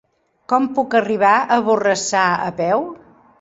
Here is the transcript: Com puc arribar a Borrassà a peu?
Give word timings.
Com 0.53 0.63
puc 0.77 0.95
arribar 0.99 1.33
a 1.41 1.59
Borrassà 1.67 2.25
a 2.47 2.49
peu? 2.63 2.89